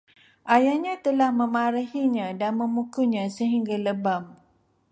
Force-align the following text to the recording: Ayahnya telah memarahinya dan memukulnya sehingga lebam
Ayahnya 0.53 0.93
telah 1.05 1.29
memarahinya 1.39 2.27
dan 2.41 2.53
memukulnya 2.61 3.25
sehingga 3.37 3.75
lebam 3.85 4.23